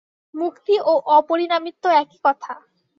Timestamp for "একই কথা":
2.01-2.53